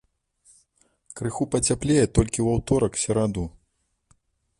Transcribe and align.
Крыху 1.19 1.43
пацяплее 1.55 2.05
толькі 2.19 2.39
ў 2.45 2.55
аўторак-сераду. 2.57 3.45